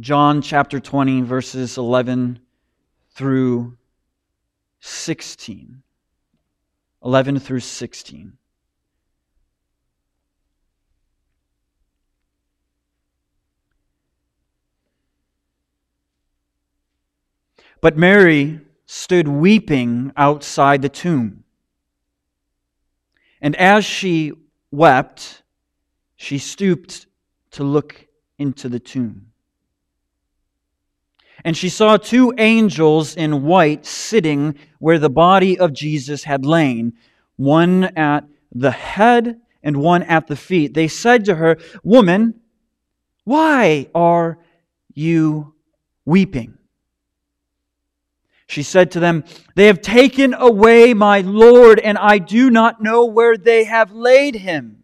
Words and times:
John 0.00 0.42
chapter 0.42 0.80
20, 0.80 1.20
verses 1.20 1.78
11 1.78 2.40
through 3.12 3.76
16. 4.80 5.82
11 7.04 7.38
through 7.38 7.60
16. 7.60 8.32
But 17.80 17.96
Mary 17.96 18.60
stood 18.86 19.28
weeping 19.28 20.10
outside 20.16 20.82
the 20.82 20.88
tomb. 20.88 21.44
And 23.40 23.54
as 23.56 23.84
she 23.84 24.32
wept, 24.72 25.42
she 26.16 26.38
stooped 26.38 27.06
to 27.52 27.62
look 27.62 28.08
into 28.38 28.68
the 28.68 28.80
tomb. 28.80 29.30
And 31.44 31.56
she 31.56 31.68
saw 31.68 31.98
two 31.98 32.32
angels 32.38 33.14
in 33.14 33.44
white 33.44 33.84
sitting 33.84 34.54
where 34.78 34.98
the 34.98 35.10
body 35.10 35.58
of 35.58 35.74
Jesus 35.74 36.24
had 36.24 36.46
lain, 36.46 36.94
one 37.36 37.84
at 37.96 38.24
the 38.50 38.70
head 38.70 39.40
and 39.62 39.76
one 39.76 40.02
at 40.04 40.26
the 40.26 40.36
feet. 40.36 40.72
They 40.72 40.88
said 40.88 41.26
to 41.26 41.34
her, 41.34 41.58
Woman, 41.82 42.40
why 43.24 43.88
are 43.94 44.38
you 44.94 45.54
weeping? 46.06 46.56
She 48.46 48.62
said 48.62 48.90
to 48.92 49.00
them, 49.00 49.24
They 49.54 49.66
have 49.66 49.80
taken 49.80 50.34
away 50.34 50.94
my 50.94 51.20
Lord, 51.22 51.80
and 51.80 51.98
I 51.98 52.18
do 52.18 52.50
not 52.50 52.82
know 52.82 53.04
where 53.04 53.36
they 53.36 53.64
have 53.64 53.92
laid 53.92 54.36
him. 54.36 54.83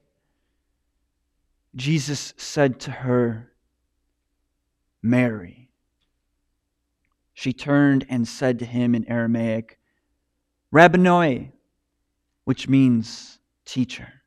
Jesus 1.75 2.33
said 2.37 2.79
to 2.81 2.91
her, 2.91 3.51
Mary. 5.01 5.69
She 7.33 7.53
turned 7.53 8.05
and 8.09 8.27
said 8.27 8.59
to 8.59 8.65
him 8.65 8.93
in 8.93 9.07
Aramaic, 9.07 9.79
Rabboni, 10.71 11.51
which 12.43 12.67
means 12.67 13.39
teacher. 13.65 14.21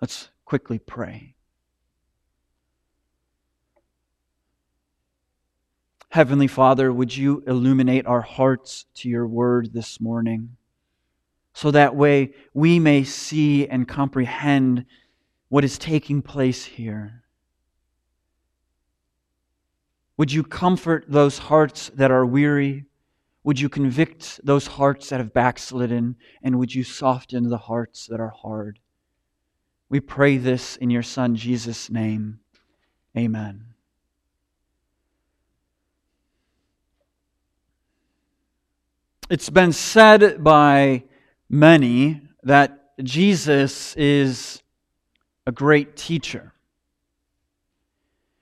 Let's 0.00 0.28
quickly 0.44 0.78
pray. 0.78 1.34
Heavenly 6.10 6.46
Father, 6.46 6.92
would 6.92 7.16
you 7.16 7.42
illuminate 7.46 8.06
our 8.06 8.22
hearts 8.22 8.86
to 8.96 9.08
your 9.08 9.26
word 9.26 9.72
this 9.72 10.00
morning? 10.00 10.56
So 11.56 11.70
that 11.70 11.96
way 11.96 12.34
we 12.52 12.78
may 12.78 13.02
see 13.02 13.66
and 13.66 13.88
comprehend 13.88 14.84
what 15.48 15.64
is 15.64 15.78
taking 15.78 16.20
place 16.20 16.66
here. 16.66 17.22
Would 20.18 20.30
you 20.30 20.42
comfort 20.42 21.06
those 21.08 21.38
hearts 21.38 21.90
that 21.94 22.10
are 22.10 22.26
weary? 22.26 22.84
Would 23.42 23.58
you 23.58 23.70
convict 23.70 24.38
those 24.44 24.66
hearts 24.66 25.08
that 25.08 25.18
have 25.18 25.32
backslidden? 25.32 26.16
And 26.42 26.58
would 26.58 26.74
you 26.74 26.84
soften 26.84 27.48
the 27.48 27.56
hearts 27.56 28.06
that 28.08 28.20
are 28.20 28.34
hard? 28.42 28.78
We 29.88 30.00
pray 30.00 30.36
this 30.36 30.76
in 30.76 30.90
your 30.90 31.02
Son, 31.02 31.36
Jesus' 31.36 31.88
name. 31.88 32.40
Amen. 33.16 33.64
It's 39.30 39.48
been 39.48 39.72
said 39.72 40.44
by 40.44 41.04
many 41.48 42.20
that 42.42 42.92
Jesus 43.02 43.94
is 43.96 44.62
a 45.46 45.52
great 45.52 45.96
teacher. 45.96 46.52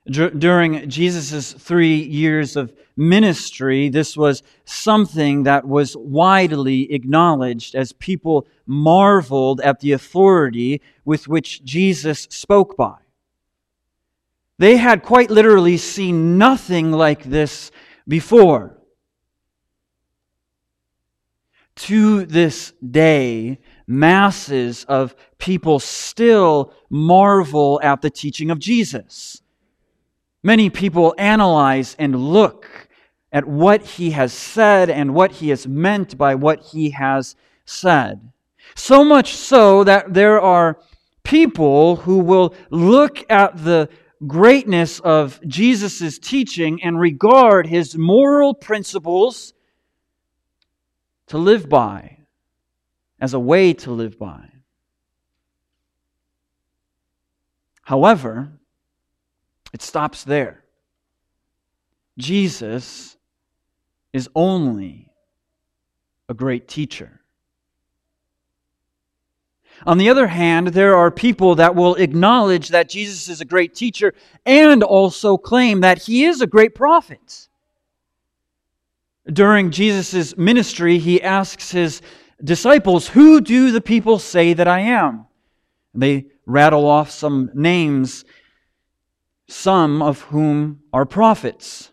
During 0.06 0.88
Jesus' 0.88 1.54
three 1.54 1.96
years 1.96 2.56
of 2.56 2.74
ministry, 2.94 3.88
this 3.88 4.16
was 4.16 4.42
something 4.66 5.44
that 5.44 5.66
was 5.66 5.96
widely 5.96 6.92
acknowledged 6.92 7.74
as 7.74 7.92
people 7.92 8.46
marveled 8.66 9.62
at 9.62 9.80
the 9.80 9.92
authority 9.92 10.82
with 11.06 11.26
which 11.26 11.64
Jesus 11.64 12.26
spoke 12.30 12.76
by. 12.76 12.96
They 14.58 14.76
had 14.76 15.02
quite 15.02 15.30
literally 15.30 15.78
seen 15.78 16.36
nothing 16.36 16.92
like 16.92 17.24
this 17.24 17.70
before 18.06 18.76
to 21.76 22.24
this 22.26 22.72
day, 22.90 23.58
masses 23.86 24.84
of 24.84 25.14
people 25.38 25.78
still 25.78 26.72
marvel 26.88 27.80
at 27.82 28.00
the 28.00 28.10
teaching 28.10 28.50
of 28.50 28.58
Jesus. 28.58 29.42
Many 30.42 30.70
people 30.70 31.14
analyze 31.18 31.96
and 31.98 32.14
look 32.14 32.88
at 33.32 33.46
what 33.46 33.82
he 33.82 34.10
has 34.12 34.32
said 34.32 34.88
and 34.88 35.14
what 35.14 35.32
he 35.32 35.48
has 35.48 35.66
meant 35.66 36.16
by 36.16 36.34
what 36.34 36.60
he 36.60 36.90
has 36.90 37.34
said. 37.64 38.30
So 38.76 39.04
much 39.04 39.34
so 39.34 39.84
that 39.84 40.14
there 40.14 40.40
are 40.40 40.78
people 41.24 41.96
who 41.96 42.18
will 42.18 42.54
look 42.70 43.24
at 43.30 43.64
the 43.64 43.88
greatness 44.26 45.00
of 45.00 45.40
Jesus' 45.46 46.18
teaching 46.18 46.82
and 46.82 47.00
regard 47.00 47.66
his 47.66 47.96
moral 47.96 48.54
principles 48.54 49.54
to 51.28 51.38
live 51.38 51.68
by, 51.68 52.18
as 53.20 53.34
a 53.34 53.40
way 53.40 53.72
to 53.72 53.90
live 53.90 54.18
by. 54.18 54.48
However, 57.82 58.50
it 59.72 59.82
stops 59.82 60.24
there. 60.24 60.64
Jesus 62.18 63.16
is 64.12 64.28
only 64.34 65.10
a 66.28 66.34
great 66.34 66.68
teacher. 66.68 67.20
On 69.86 69.98
the 69.98 70.08
other 70.08 70.28
hand, 70.28 70.68
there 70.68 70.94
are 70.94 71.10
people 71.10 71.56
that 71.56 71.74
will 71.74 71.96
acknowledge 71.96 72.68
that 72.68 72.88
Jesus 72.88 73.28
is 73.28 73.40
a 73.40 73.44
great 73.44 73.74
teacher 73.74 74.14
and 74.46 74.82
also 74.82 75.36
claim 75.36 75.80
that 75.80 75.98
he 75.98 76.24
is 76.24 76.40
a 76.40 76.46
great 76.46 76.74
prophet. 76.74 77.48
During 79.32 79.70
Jesus' 79.70 80.36
ministry, 80.36 80.98
he 80.98 81.22
asks 81.22 81.70
his 81.70 82.02
disciples, 82.42 83.08
Who 83.08 83.40
do 83.40 83.70
the 83.70 83.80
people 83.80 84.18
say 84.18 84.52
that 84.52 84.68
I 84.68 84.80
am? 84.80 85.26
And 85.94 86.02
they 86.02 86.26
rattle 86.46 86.86
off 86.86 87.10
some 87.10 87.50
names, 87.54 88.24
some 89.48 90.02
of 90.02 90.20
whom 90.22 90.80
are 90.92 91.06
prophets. 91.06 91.90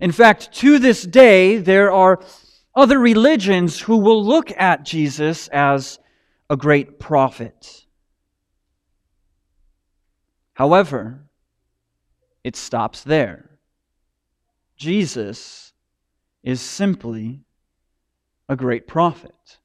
In 0.00 0.12
fact, 0.12 0.52
to 0.54 0.78
this 0.78 1.02
day, 1.02 1.58
there 1.58 1.90
are 1.92 2.20
other 2.74 2.98
religions 2.98 3.80
who 3.80 3.96
will 3.96 4.24
look 4.24 4.50
at 4.52 4.84
Jesus 4.84 5.48
as 5.48 5.98
a 6.48 6.56
great 6.56 6.98
prophet. 6.98 7.84
However, 10.54 11.24
it 12.44 12.56
stops 12.56 13.02
there. 13.02 13.47
Jesus 14.78 15.72
is 16.44 16.60
simply 16.60 17.40
a 18.48 18.54
great 18.54 18.86
prophet. 18.86 19.58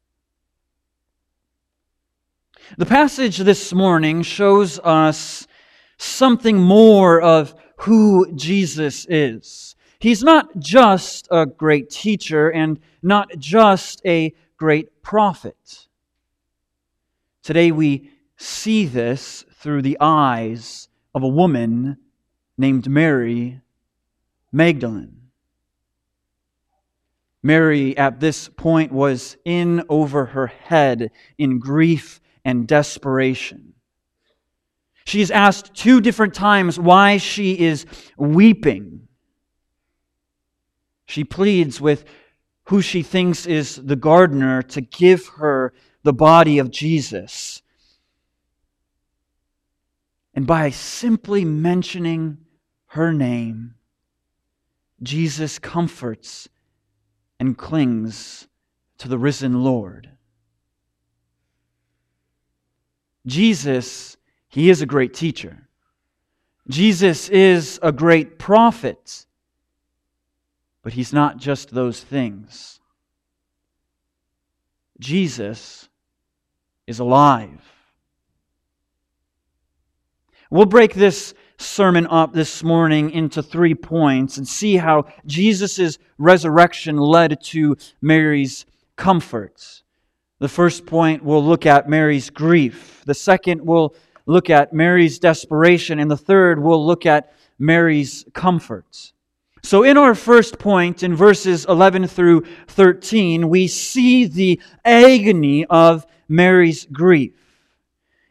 The 2.77 2.88
passage 2.88 3.38
this 3.38 3.74
morning 3.74 4.24
shows 4.24 4.80
us 4.80 5.45
something 5.98 6.57
more 6.57 7.21
of 7.21 7.54
who 7.77 8.33
Jesus 8.33 9.06
is. 9.07 9.75
He's 10.00 10.24
not 10.24 10.57
just 10.57 11.27
a 11.30 11.45
great 11.45 11.92
teacher 11.92 12.50
and 12.50 12.80
not 13.04 13.38
just 13.38 14.01
a 14.06 14.33
great 14.57 15.04
prophet. 15.04 15.88
Today 17.44 17.71
we 17.71 18.10
see 18.36 18.86
this 18.88 19.45
through 19.54 19.83
the 19.83 19.98
eyes 20.01 20.88
of 21.13 21.21
a 21.21 21.27
woman 21.27 21.98
named 22.57 22.89
Mary 22.89 23.62
Magdalene. 24.53 25.17
Mary, 27.41 27.97
at 27.97 28.21
this 28.21 28.47
point, 28.47 28.91
was 28.91 29.35
in 29.44 29.83
over 29.89 30.27
her 30.27 30.47
head 30.47 31.11
in 31.38 31.59
grief 31.59 32.21
and 32.45 32.67
desperation. 32.67 33.73
She 35.05 35.19
is 35.21 35.31
asked 35.31 35.73
two 35.73 36.00
different 36.00 36.33
times 36.33 36.79
why 36.79 37.17
she 37.17 37.59
is 37.59 37.85
weeping. 38.17 39.07
She 41.05 41.25
pleads 41.25 41.81
with 41.81 42.05
who 42.65 42.81
she 42.81 43.03
thinks 43.03 43.45
is 43.45 43.75
the 43.75 43.97
gardener 43.97 44.61
to 44.61 44.79
give 44.79 45.27
her 45.39 45.73
the 46.03 46.13
body 46.13 46.59
of 46.59 46.71
Jesus. 46.71 47.61
And 50.33 50.47
by 50.47 50.69
simply 50.69 51.44
mentioning 51.44 52.38
her 52.88 53.11
name, 53.11 53.75
Jesus 55.03 55.59
comforts 55.59 56.50
and 57.39 57.57
clings 57.57 58.47
to 58.97 59.07
the 59.07 59.17
risen 59.17 59.63
Lord. 59.63 60.09
Jesus, 63.25 64.17
he 64.47 64.69
is 64.69 64.81
a 64.81 64.85
great 64.85 65.13
teacher. 65.13 65.67
Jesus 66.69 67.29
is 67.29 67.79
a 67.83 67.91
great 67.91 68.39
prophet. 68.39 69.25
But 70.81 70.94
he's 70.94 71.13
not 71.13 71.38
just 71.38 71.71
those 71.71 72.01
things. 72.01 72.79
Jesus 75.00 75.89
is 76.88 77.00
alive. 77.00 77.61
We'll 80.50 80.65
break 80.65 80.94
this 80.94 81.33
sermon 81.63 82.07
up 82.07 82.33
this 82.33 82.63
morning 82.63 83.12
into 83.12 83.42
three 83.42 83.74
points 83.74 84.38
and 84.38 84.48
see 84.48 84.77
how 84.77 85.06
Jesus' 85.25 85.98
resurrection 86.18 86.98
led 86.98 87.42
to 87.44 87.77
Mary's 88.01 88.65
comfort. 88.95 89.83
The 90.39 90.50
first 90.50 90.86
point 90.86 91.24
we'll 91.24 91.44
look 91.44 91.65
at 91.65 91.89
Mary's 91.89 92.30
grief. 92.30 93.01
The 93.06 93.13
second 93.13 93.65
we'll 93.65 93.95
look 94.25 94.50
at 94.50 94.74
Mary's 94.74 95.19
desperation. 95.19 96.00
And 96.00 96.12
the 96.12 96.18
third 96.18 96.60
we'll 96.60 96.86
look 96.86 97.06
at 97.06 97.33
Mary's 97.57 98.25
comfort. 98.33 99.13
So, 99.65 99.83
in 99.83 99.98
our 99.98 100.13
first 100.13 100.60
point, 100.60 101.04
in 101.04 101.15
verses 101.15 101.65
11 101.65 102.07
through 102.07 102.44
13, 102.68 103.48
we 103.48 103.68
see 103.68 104.25
the 104.25 104.60
agony 104.83 105.65
of 105.65 106.06
Mary's 106.27 106.86
grief. 106.92 107.42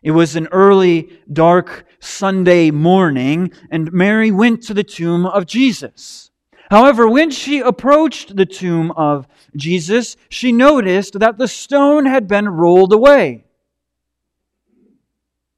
It 0.03 0.11
was 0.11 0.35
an 0.35 0.49
early, 0.51 1.21
dark 1.33 1.87
Sunday 2.01 2.73
morning, 2.73 3.53
and 3.71 3.93
Mary 3.93 4.33
went 4.33 4.63
to 4.65 4.75
the 4.75 4.83
tomb 4.83 5.27
of 5.27 5.47
Jesus. 5.47 6.31
However, 6.71 7.09
when 7.09 7.31
she 7.31 7.61
approached 7.61 8.35
the 8.35 8.47
tomb 8.47 8.91
of 8.93 9.29
Jesus, 9.55 10.17
she 10.29 10.51
noticed 10.51 11.21
that 11.21 11.39
the 11.39 11.47
stone 11.47 12.07
had 12.07 12.27
been 12.27 12.49
rolled 12.49 12.93
away. 12.93 13.45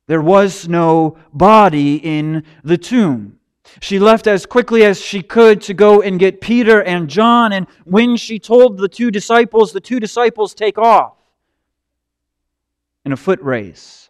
There 0.07 0.21
was 0.21 0.69
no 0.69 1.17
body 1.33 1.97
in 1.97 2.45
the 2.63 2.77
tomb. 2.77 3.39
She 3.81 3.99
left 3.99 4.27
as 4.27 4.45
quickly 4.45 4.85
as 4.85 5.01
she 5.01 5.23
could 5.23 5.63
to 5.63 5.73
go 5.73 6.03
and 6.03 6.19
get 6.21 6.43
Peter 6.43 6.83
and 6.83 7.09
John, 7.09 7.53
and 7.53 7.67
when 7.85 8.17
she 8.17 8.39
told 8.39 8.77
the 8.77 8.89
two 8.89 9.11
disciples, 9.11 9.73
the 9.73 9.81
two 9.81 10.01
disciples 10.01 10.53
take 10.53 10.77
off 10.77 11.17
in 13.07 13.13
a 13.13 13.17
foot 13.17 13.41
race 13.41 14.04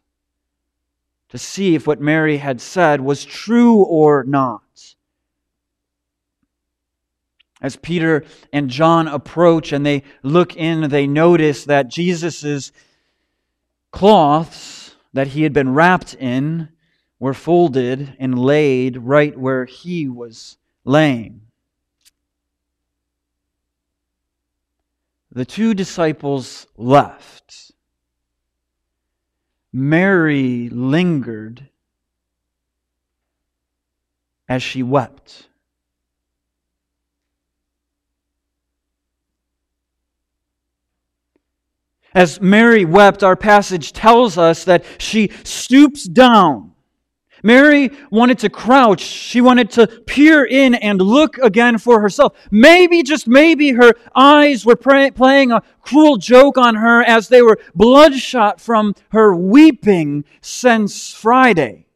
to 1.30 1.38
see 1.38 1.74
if 1.74 1.86
what 1.86 2.00
Mary 2.00 2.36
had 2.36 2.60
said 2.60 3.00
was 3.00 3.24
true 3.24 3.82
or 3.82 4.24
not. 4.24 4.62
As 7.60 7.76
Peter 7.76 8.24
and 8.52 8.68
John 8.68 9.08
approach 9.08 9.72
and 9.72 9.86
they 9.86 10.02
look 10.22 10.54
in, 10.54 10.90
they 10.90 11.06
notice 11.06 11.64
that 11.64 11.88
Jesus' 11.88 12.72
cloths 13.90 14.94
that 15.14 15.28
he 15.28 15.44
had 15.44 15.52
been 15.52 15.72
wrapped 15.72 16.14
in 16.14 16.68
were 17.18 17.32
folded 17.32 18.16
and 18.18 18.38
laid 18.38 18.98
right 18.98 19.38
where 19.38 19.64
he 19.64 20.08
was 20.08 20.58
laying. 20.84 21.40
The 25.32 25.44
two 25.44 25.74
disciples 25.74 26.66
left. 26.76 27.72
Mary 29.74 30.68
lingered 30.68 31.68
as 34.48 34.62
she 34.62 34.84
wept. 34.84 35.48
As 42.14 42.40
Mary 42.40 42.84
wept, 42.84 43.24
our 43.24 43.34
passage 43.34 43.92
tells 43.92 44.38
us 44.38 44.62
that 44.62 44.84
she 44.98 45.32
stoops 45.42 46.04
down 46.04 46.73
Mary 47.44 47.90
wanted 48.10 48.38
to 48.38 48.48
crouch. 48.48 49.02
She 49.02 49.42
wanted 49.42 49.70
to 49.72 49.86
peer 49.86 50.46
in 50.46 50.74
and 50.74 50.98
look 51.00 51.36
again 51.38 51.76
for 51.76 52.00
herself. 52.00 52.32
Maybe, 52.50 53.02
just 53.02 53.28
maybe, 53.28 53.72
her 53.72 53.92
eyes 54.16 54.64
were 54.64 54.76
pray- 54.76 55.10
playing 55.10 55.52
a 55.52 55.62
cruel 55.82 56.16
joke 56.16 56.56
on 56.56 56.76
her 56.76 57.02
as 57.02 57.28
they 57.28 57.42
were 57.42 57.60
bloodshot 57.74 58.62
from 58.62 58.94
her 59.10 59.36
weeping 59.36 60.24
since 60.40 61.12
Friday. 61.12 61.86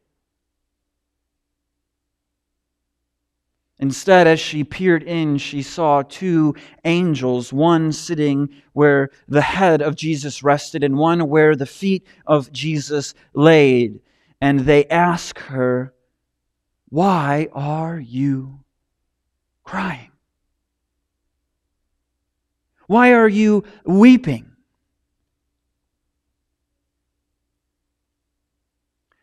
Instead, 3.79 4.27
as 4.27 4.39
she 4.39 4.63
peered 4.63 5.01
in, 5.01 5.37
she 5.37 5.63
saw 5.63 6.03
two 6.03 6.53
angels, 6.85 7.51
one 7.51 7.91
sitting 7.91 8.49
where 8.73 9.09
the 9.27 9.41
head 9.41 9.81
of 9.81 9.95
Jesus 9.95 10.43
rested, 10.43 10.83
and 10.83 10.95
one 10.95 11.27
where 11.27 11.55
the 11.55 11.65
feet 11.65 12.05
of 12.27 12.51
Jesus 12.51 13.15
laid 13.33 13.99
and 14.41 14.61
they 14.61 14.85
ask 14.85 15.37
her, 15.39 15.93
Why 16.89 17.47
are 17.53 17.99
you 17.99 18.63
crying? 19.63 20.11
Why 22.87 23.13
are 23.13 23.27
you 23.27 23.63
weeping? 23.85 24.49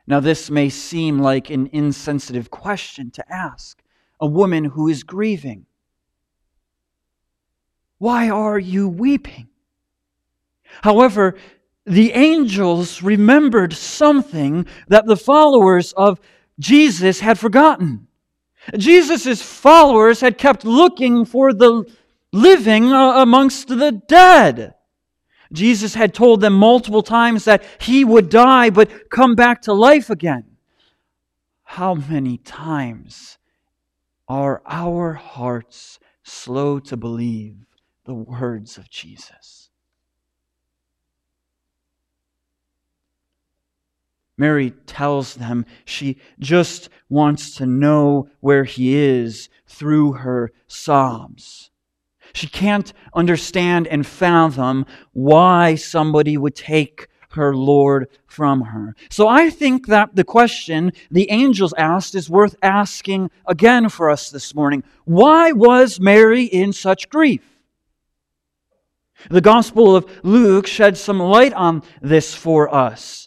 Now, 0.07 0.21
this 0.21 0.51
may 0.51 0.69
seem 0.69 1.19
like 1.19 1.51
an 1.51 1.69
insensitive 1.73 2.49
question 2.49 3.11
to 3.12 3.33
ask 3.33 3.83
a 4.21 4.27
woman 4.27 4.65
who 4.65 4.89
is 4.89 5.03
grieving. 5.03 5.67
Why 7.99 8.29
are 8.31 8.59
you 8.59 8.89
weeping? 8.89 9.49
However, 10.83 11.37
the 11.87 12.12
angels 12.12 13.03
remembered 13.03 13.73
something 13.73 14.67
that 14.88 15.06
the 15.06 15.17
followers 15.17 15.93
of 15.93 16.21
Jesus 16.59 17.21
had 17.21 17.38
forgotten. 17.38 18.09
Jesus' 18.76 19.40
followers 19.40 20.21
had 20.21 20.37
kept 20.37 20.64
looking 20.64 21.25
for 21.25 21.52
the 21.52 21.85
living 22.33 22.93
uh, 22.93 23.23
amongst 23.23 23.69
the 23.69 23.93
dead. 23.93 24.75
Jesus 25.52 25.95
had 25.95 26.12
told 26.12 26.40
them 26.40 26.55
multiple 26.55 27.02
times 27.02 27.45
that 27.45 27.62
he 27.78 28.05
would 28.05 28.28
die 28.28 28.71
but 28.71 29.09
come 29.09 29.37
back 29.37 29.62
to 29.62 29.73
life 29.73 30.11
again. 30.11 30.45
How 31.62 31.95
many 31.95 32.38
times 32.38 33.38
are 34.28 34.61
our 34.66 35.12
hearts 35.12 36.00
slow 36.25 36.81
to 36.81 36.97
believe 36.97 37.57
the 38.05 38.14
words 38.14 38.76
of 38.76 38.90
Jesus? 38.90 39.65
Mary 44.38 44.71
tells 44.87 45.35
them 45.35 45.64
she 45.85 46.19
just 46.38 46.88
wants 47.09 47.57
to 47.57 47.66
know 47.66 48.28
where 48.40 48.64
he 48.64 48.97
is 48.97 49.49
through 49.66 50.12
her 50.12 50.52
sobs. 50.66 51.71
She 52.35 52.47
can't 52.47 52.93
understand 53.14 53.87
and 53.87 54.07
fathom 54.07 54.85
why 55.12 55.75
somebody 55.75 56.37
would 56.37 56.55
take 56.55 57.09
her 57.31 57.55
Lord 57.55 58.09
from 58.26 58.62
her. 58.62 58.95
So 59.11 59.28
I 59.28 59.50
think 59.50 59.87
that 59.87 60.16
the 60.16 60.25
question 60.25 60.93
the 61.11 61.31
angels 61.31 61.73
asked 61.78 62.14
is 62.14 62.28
worth 62.28 62.57
asking 62.62 63.31
again 63.47 63.88
for 63.88 64.11
us 64.11 64.31
this 64.31 64.55
morning. 64.55 64.83
Why 65.05 65.52
was 65.52 66.00
Mary 66.00 66.45
in 66.45 66.73
such 66.73 67.09
grief? 67.09 67.43
The 69.31 69.40
Gospel 69.40 69.97
of 69.97 70.11
Luke 70.23 70.66
sheds 70.66 71.00
some 71.00 71.21
light 71.21 71.52
on 71.52 71.83
this 72.02 72.35
for 72.35 72.75
us. 72.75 73.25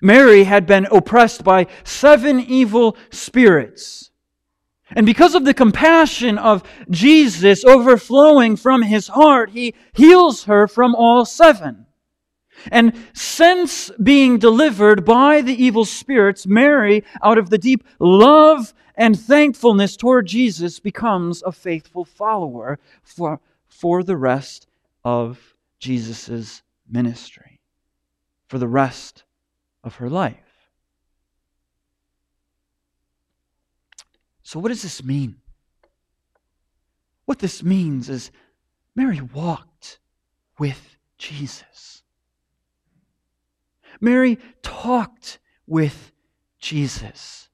Mary 0.00 0.44
had 0.44 0.66
been 0.66 0.86
oppressed 0.90 1.44
by 1.44 1.66
seven 1.84 2.40
evil 2.40 2.96
spirits. 3.10 4.10
And 4.90 5.04
because 5.04 5.34
of 5.34 5.44
the 5.44 5.54
compassion 5.54 6.38
of 6.38 6.62
Jesus 6.90 7.64
overflowing 7.64 8.56
from 8.56 8.82
his 8.82 9.08
heart, 9.08 9.50
he 9.50 9.74
heals 9.94 10.44
her 10.44 10.68
from 10.68 10.94
all 10.94 11.24
seven. 11.24 11.86
And 12.70 12.94
since 13.12 13.90
being 14.02 14.38
delivered 14.38 15.04
by 15.04 15.40
the 15.40 15.54
evil 15.54 15.84
spirits, 15.84 16.46
Mary, 16.46 17.04
out 17.22 17.38
of 17.38 17.50
the 17.50 17.58
deep 17.58 17.84
love 17.98 18.74
and 18.94 19.18
thankfulness 19.18 19.96
toward 19.96 20.26
Jesus, 20.26 20.80
becomes 20.80 21.42
a 21.42 21.52
faithful 21.52 22.04
follower 22.04 22.78
for, 23.02 23.40
for 23.66 24.02
the 24.02 24.16
rest 24.16 24.66
of 25.04 25.54
Jesus' 25.78 26.62
ministry, 26.88 27.60
for 28.48 28.58
the 28.58 28.68
rest 28.68 29.24
of 29.86 29.94
her 29.96 30.10
life. 30.10 30.34
So, 34.42 34.58
what 34.58 34.68
does 34.68 34.82
this 34.82 35.02
mean? 35.02 35.36
What 37.24 37.38
this 37.38 37.62
means 37.62 38.08
is 38.08 38.30
Mary 38.94 39.20
walked 39.20 40.00
with 40.58 40.96
Jesus. 41.18 42.02
Mary 44.00 44.38
talked 44.62 45.38
with 45.66 46.12
Jesus. 46.58 47.48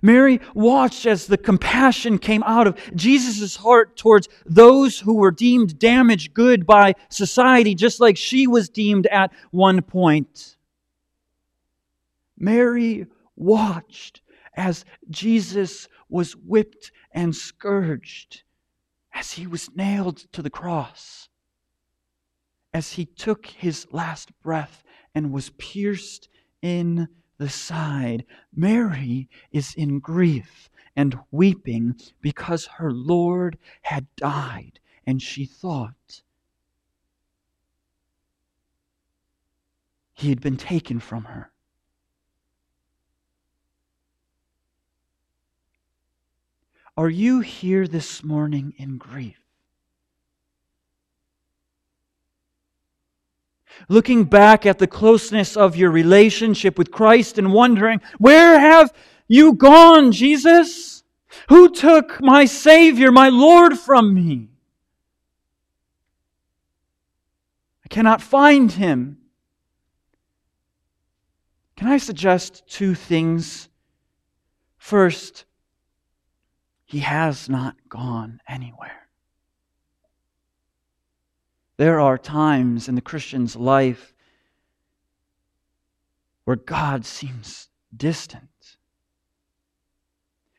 Mary 0.00 0.40
watched 0.54 1.04
as 1.04 1.26
the 1.26 1.36
compassion 1.36 2.18
came 2.18 2.42
out 2.44 2.66
of 2.66 2.78
Jesus' 2.94 3.56
heart 3.56 3.96
towards 3.96 4.28
those 4.46 5.00
who 5.00 5.14
were 5.14 5.30
deemed 5.30 5.78
damaged 5.78 6.32
good 6.32 6.64
by 6.66 6.94
society, 7.10 7.74
just 7.74 8.00
like 8.00 8.16
she 8.16 8.46
was 8.46 8.70
deemed 8.70 9.06
at 9.08 9.32
one 9.50 9.82
point. 9.82 10.56
Mary 12.38 13.06
watched 13.36 14.22
as 14.54 14.84
Jesus 15.10 15.88
was 16.08 16.36
whipped 16.36 16.92
and 17.12 17.34
scourged, 17.34 18.42
as 19.14 19.32
he 19.32 19.46
was 19.46 19.74
nailed 19.74 20.18
to 20.32 20.42
the 20.42 20.50
cross, 20.50 21.28
as 22.74 22.92
he 22.92 23.04
took 23.04 23.46
his 23.46 23.86
last 23.92 24.30
breath 24.42 24.84
and 25.14 25.32
was 25.32 25.50
pierced 25.58 26.28
in 26.60 27.08
the 27.38 27.48
side. 27.48 28.24
Mary 28.54 29.28
is 29.50 29.74
in 29.74 29.98
grief 29.98 30.70
and 30.96 31.18
weeping 31.30 31.94
because 32.20 32.66
her 32.66 32.92
Lord 32.92 33.58
had 33.82 34.06
died, 34.16 34.80
and 35.06 35.20
she 35.20 35.44
thought 35.44 36.22
he 40.14 40.28
had 40.28 40.40
been 40.40 40.56
taken 40.56 41.00
from 41.00 41.24
her. 41.24 41.51
Are 46.96 47.10
you 47.10 47.40
here 47.40 47.86
this 47.86 48.22
morning 48.22 48.74
in 48.76 48.98
grief? 48.98 49.42
looking 53.88 54.24
back 54.24 54.66
at 54.66 54.78
the 54.78 54.86
closeness 54.86 55.56
of 55.56 55.76
your 55.76 55.90
relationship 55.90 56.78
with 56.78 56.90
Christ 56.90 57.38
and 57.38 57.52
wondering, 57.52 58.00
where 58.18 58.58
have 58.58 58.92
you 59.28 59.54
gone, 59.54 60.12
Jesus? 60.12 61.02
Who 61.48 61.70
took 61.70 62.20
my 62.20 62.44
Savior, 62.44 63.10
my 63.10 63.28
Lord, 63.28 63.78
from 63.78 64.14
me? 64.14 64.48
I 67.84 67.88
cannot 67.88 68.22
find 68.22 68.70
him. 68.70 69.18
Can 71.76 71.88
I 71.88 71.98
suggest 71.98 72.62
two 72.68 72.94
things? 72.94 73.68
First, 74.76 75.44
he 76.92 76.98
has 77.00 77.48
not 77.48 77.74
gone 77.88 78.38
anywhere. 78.46 79.08
There 81.78 81.98
are 81.98 82.18
times 82.18 82.86
in 82.86 82.96
the 82.96 83.00
Christian's 83.00 83.56
life 83.56 84.12
where 86.44 86.56
God 86.56 87.06
seems 87.06 87.70
distant. 87.96 88.76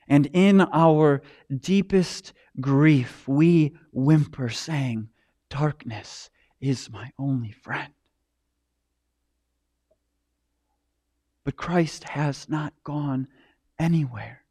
And 0.08 0.26
in 0.34 0.62
our 0.62 1.22
deepest 1.56 2.34
grief, 2.60 3.28
we 3.28 3.76
whimper, 3.92 4.50
saying, 4.50 5.10
Darkness 5.50 6.32
is 6.60 6.90
my 6.90 7.12
only 7.20 7.52
friend. 7.52 7.94
But 11.44 11.58
Christ 11.58 12.06
has 12.06 12.50
not 12.50 12.74
gone 12.84 13.28
anywhere, 13.78 14.46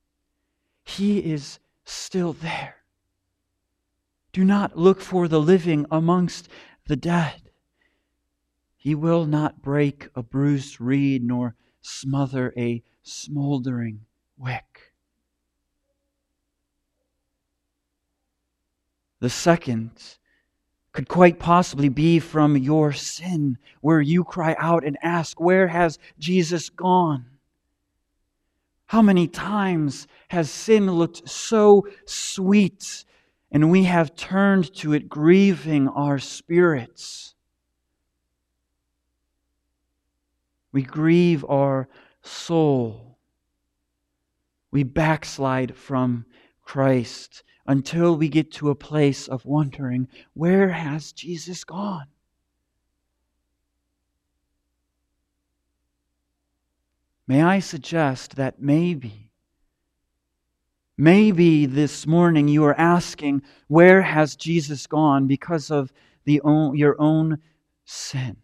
He 0.85 1.19
is 1.19 1.59
still 1.85 2.33
there. 2.33 2.77
Do 4.33 4.45
not 4.45 4.79
look 4.79 5.01
for 5.01 5.29
the 5.29 5.41
living 5.41 5.87
amongst 5.91 6.49
the 6.87 6.97
dead. 6.97 7.51
He 8.77 8.95
will 8.95 9.27
not 9.27 9.63
break 9.63 10.09
a 10.15 10.23
bruised 10.23 10.81
reed 10.81 11.23
nor 11.23 11.55
smother 11.81 12.53
a 12.57 12.83
smoldering 13.03 14.07
wick. 14.37 14.93
The 19.21 19.31
second 19.31 20.19
could 20.93 21.09
quite 21.09 21.39
possibly 21.39 21.89
be 21.89 22.19
from 22.19 22.57
your 22.57 22.93
sin, 22.93 23.57
where 23.81 24.01
you 24.01 24.25
cry 24.25 24.57
out 24.59 24.85
and 24.85 24.99
ask, 25.03 25.41
Where 25.41 25.69
has 25.69 25.99
Jesus 26.19 26.69
gone? 26.69 27.27
How 28.93 29.01
many 29.01 29.27
times 29.27 30.07
has 30.29 30.51
sin 30.51 30.93
looked 30.93 31.27
so 31.27 31.89
sweet 32.05 33.07
and 33.51 33.71
we 33.71 33.85
have 33.85 34.15
turned 34.15 34.75
to 34.75 34.93
it, 34.93 35.09
grieving 35.09 35.89
our 35.89 36.19
spirits. 36.19 37.35
We 40.73 40.83
grieve 40.83 41.43
our 41.49 41.89
soul. 42.21 43.17
We 44.71 44.83
backslide 44.83 45.75
from 45.75 46.27
Christ 46.61 47.45
until 47.67 48.15
we 48.15 48.29
get 48.29 48.53
to 48.53 48.69
a 48.69 48.75
place 48.75 49.27
of 49.27 49.47
wondering 49.47 50.07
where 50.35 50.69
has 50.69 51.13
Jesus 51.13 51.65
gone? 51.65 52.09
May 57.27 57.43
I 57.43 57.61
suggest 57.61 58.37
that 58.37 58.61
maybe 58.61 59.23
Maybe 60.99 61.67
this 61.67 62.07
morning 62.07 62.49
you 62.49 62.65
are 62.65 62.79
asking, 62.79 63.43
Where 63.67 64.03
has 64.03 64.37
Jesus 64.37 64.87
gone 64.87 65.27
because 65.27 65.71
of 65.71 65.93
the 66.25 66.41
own, 66.43 66.77
your 66.77 66.95
own 67.01 67.39
sin? 67.85 68.37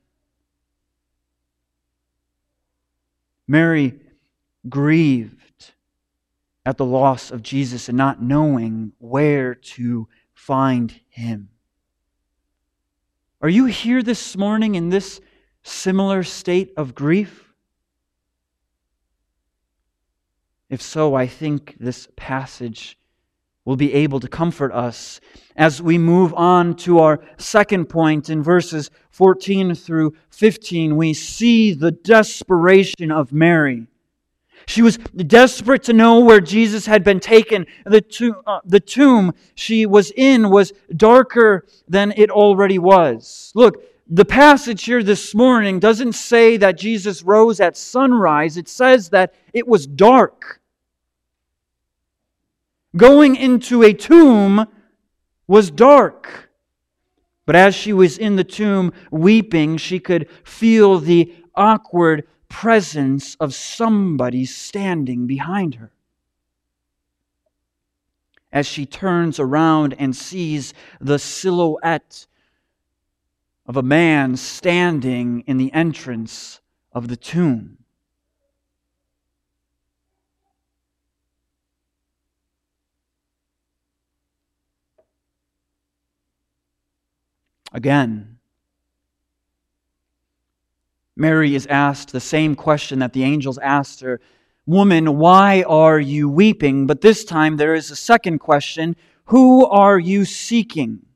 Mary 3.47 4.00
grieved 4.68 5.73
at 6.66 6.78
the 6.78 6.85
loss 6.85 7.30
of 7.30 7.42
Jesus 7.42 7.88
and 7.88 7.97
not 7.97 8.23
knowing 8.23 8.92
where 8.99 9.54
to 9.54 10.08
find 10.35 11.00
him. 11.08 11.50
Are 13.40 13.49
you 13.49 13.66
here 13.66 14.02
this 14.02 14.37
morning 14.37 14.75
in 14.75 14.88
this 14.88 15.20
similar 15.62 16.23
state 16.23 16.73
of 16.76 16.94
grief? 16.94 17.47
If 20.70 20.82
so, 20.82 21.14
I 21.14 21.26
think 21.26 21.76
this 21.80 22.08
passage 22.16 22.98
will 23.64 23.76
be 23.76 23.92
able 23.94 24.20
to 24.20 24.28
comfort 24.28 24.72
us 24.72 25.20
as 25.56 25.82
we 25.82 25.98
move 25.98 26.32
on 26.34 26.75
to 26.75 27.00
our 27.00 27.20
second 27.37 27.87
point 27.87 28.30
in 28.30 28.42
verses 28.42 28.90
14 29.10 29.75
through 29.75 30.14
15. 30.30 30.96
We 30.96 31.14
see 31.14 31.72
the 31.72 31.90
desperation 31.90 33.10
of 33.10 33.32
Mary. 33.32 33.87
She 34.66 34.82
was 34.82 34.98
desperate 34.98 35.82
to 35.84 35.92
know 35.92 36.20
where 36.20 36.40
Jesus 36.40 36.87
had 36.87 37.04
been 37.04 37.20
taken. 37.20 37.66
The 37.87 38.00
tomb, 38.00 38.37
uh, 38.46 38.60
the 38.64 38.80
tomb 38.80 39.32
she 39.54 39.87
was 39.87 40.12
in 40.16 40.50
was 40.50 40.72
darker 40.94 41.66
than 41.88 42.12
it 42.16 42.30
already 42.30 42.78
was. 42.78 43.52
Look, 43.54 43.82
the 44.08 44.24
passage 44.24 44.84
here 44.84 45.02
this 45.02 45.34
morning 45.34 45.78
doesn't 45.78 46.14
say 46.14 46.56
that 46.56 46.78
Jesus 46.78 47.22
rose 47.22 47.60
at 47.60 47.76
sunrise, 47.76 48.56
it 48.56 48.68
says 48.68 49.10
that 49.10 49.34
it 49.52 49.68
was 49.68 49.86
dark. 49.86 50.60
Going 52.96 53.36
into 53.36 53.82
a 53.82 53.92
tomb 53.92 54.66
was 55.46 55.70
dark. 55.70 56.50
But 57.44 57.56
as 57.56 57.74
she 57.74 57.92
was 57.92 58.16
in 58.16 58.36
the 58.36 58.44
tomb 58.44 58.92
weeping, 59.10 59.76
she 59.76 60.00
could 60.00 60.28
feel 60.42 60.98
the 60.98 61.34
awkward 61.54 62.26
presence 62.48 63.36
of 63.40 63.54
somebody 63.54 64.46
standing 64.46 65.26
behind 65.26 65.74
her. 65.74 65.92
As 68.50 68.66
she 68.66 68.86
turns 68.86 69.38
around 69.38 69.94
and 69.98 70.16
sees 70.16 70.72
the 70.98 71.18
silhouette 71.18 72.26
of 73.68 73.76
a 73.76 73.82
man 73.82 74.34
standing 74.34 75.44
in 75.46 75.58
the 75.58 75.70
entrance 75.75 76.60
of 76.90 77.08
the 77.08 77.16
tomb. 77.16 77.76
Again, 87.70 88.38
Mary 91.14 91.54
is 91.54 91.66
asked 91.66 92.12
the 92.12 92.20
same 92.20 92.54
question 92.54 93.00
that 93.00 93.12
the 93.12 93.22
angels 93.22 93.58
asked 93.58 94.00
her 94.00 94.20
Woman, 94.64 95.16
why 95.16 95.62
are 95.66 95.98
you 95.98 96.28
weeping? 96.28 96.87
But 96.87 97.00
this 97.00 97.25
time 97.25 97.56
there 97.56 97.75
is 97.75 97.90
a 97.90 97.96
second 97.96 98.38
question 98.38 98.96
Who 99.26 99.66
are 99.66 99.98
you 99.98 100.25
seeking? 100.25 101.07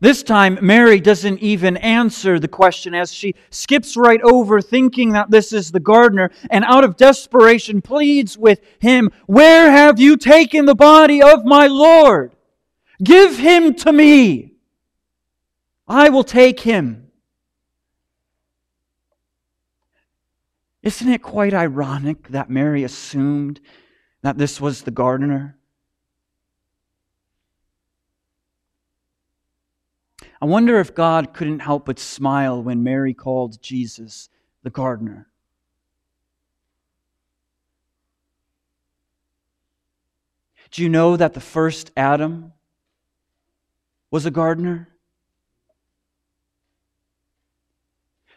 This 0.00 0.22
time, 0.22 0.58
Mary 0.62 0.98
doesn't 0.98 1.40
even 1.40 1.76
answer 1.76 2.38
the 2.38 2.48
question 2.48 2.94
as 2.94 3.12
she 3.12 3.34
skips 3.50 3.98
right 3.98 4.20
over, 4.22 4.62
thinking 4.62 5.12
that 5.12 5.30
this 5.30 5.52
is 5.52 5.70
the 5.70 5.80
gardener, 5.80 6.30
and 6.48 6.64
out 6.64 6.84
of 6.84 6.96
desperation 6.96 7.82
pleads 7.82 8.38
with 8.38 8.60
him, 8.78 9.10
Where 9.26 9.70
have 9.70 10.00
you 10.00 10.16
taken 10.16 10.64
the 10.64 10.74
body 10.74 11.22
of 11.22 11.44
my 11.44 11.66
Lord? 11.66 12.32
Give 13.02 13.36
him 13.36 13.74
to 13.74 13.92
me. 13.92 14.54
I 15.86 16.08
will 16.08 16.24
take 16.24 16.60
him. 16.60 17.10
Isn't 20.82 21.10
it 21.10 21.22
quite 21.22 21.52
ironic 21.52 22.28
that 22.28 22.48
Mary 22.48 22.84
assumed 22.84 23.60
that 24.22 24.38
this 24.38 24.62
was 24.62 24.82
the 24.82 24.90
gardener? 24.90 25.58
I 30.40 30.46
wonder 30.46 30.80
if 30.80 30.94
God 30.94 31.34
couldn't 31.34 31.60
help 31.60 31.84
but 31.84 31.98
smile 31.98 32.62
when 32.62 32.82
Mary 32.82 33.12
called 33.12 33.60
Jesus 33.60 34.30
the 34.62 34.70
gardener. 34.70 35.28
Do 40.70 40.82
you 40.82 40.88
know 40.88 41.16
that 41.16 41.34
the 41.34 41.40
first 41.40 41.90
Adam 41.96 42.52
was 44.10 44.24
a 44.24 44.30
gardener? 44.30 44.88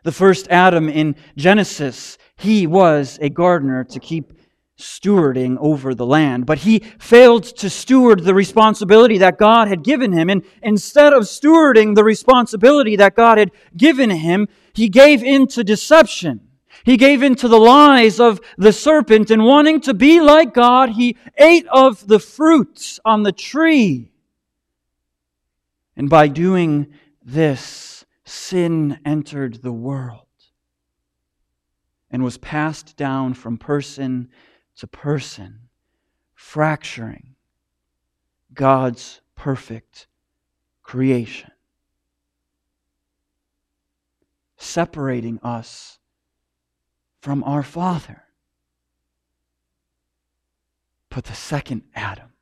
The 0.03 0.11
first 0.11 0.49
Adam 0.49 0.89
in 0.89 1.15
Genesis, 1.37 2.17
he 2.35 2.67
was 2.67 3.17
a 3.21 3.29
gardener 3.29 3.85
to 3.85 3.99
keep 3.99 4.33
stewarding 4.77 5.57
over 5.59 5.93
the 5.93 6.05
land. 6.05 6.45
But 6.45 6.59
he 6.59 6.79
failed 6.99 7.43
to 7.43 7.69
steward 7.69 8.23
the 8.23 8.33
responsibility 8.33 9.17
that 9.19 9.37
God 9.37 9.67
had 9.67 9.83
given 9.83 10.11
him. 10.11 10.29
And 10.29 10.43
instead 10.61 11.13
of 11.13 11.23
stewarding 11.23 11.95
the 11.95 12.03
responsibility 12.03 12.95
that 12.95 13.15
God 13.15 13.37
had 13.37 13.51
given 13.77 14.09
him, 14.09 14.47
he 14.73 14.89
gave 14.89 15.23
in 15.23 15.47
to 15.47 15.63
deception. 15.63 16.41
He 16.83 16.97
gave 16.97 17.23
in 17.23 17.35
to 17.35 17.47
the 17.47 17.59
lies 17.59 18.19
of 18.19 18.41
the 18.57 18.73
serpent, 18.73 19.31
and 19.31 19.45
wanting 19.45 19.79
to 19.81 19.93
be 19.93 20.19
like 20.19 20.53
God, 20.53 20.89
he 20.89 21.15
ate 21.37 21.67
of 21.71 22.07
the 22.07 22.19
fruits 22.19 22.99
on 23.05 23.23
the 23.23 23.31
tree. 23.31 24.11
And 25.95 26.09
by 26.09 26.27
doing 26.27 26.87
this, 27.23 28.05
sin 28.25 28.99
entered 29.05 29.61
the 29.61 29.71
world 29.71 30.19
and 32.09 32.23
was 32.23 32.37
passed 32.37 32.97
down 32.97 33.33
from 33.33 33.57
person 33.57 34.29
to 34.77 34.87
person, 34.87 35.69
fracturing 36.33 37.35
God's 38.53 39.21
perfect 39.35 40.07
creation, 40.81 41.51
separating 44.57 45.39
us 45.43 45.99
from 47.21 47.43
our 47.43 47.63
Father. 47.63 48.23
But 51.09 51.25
the 51.25 51.35
second 51.35 51.83
Adam, 51.95 52.33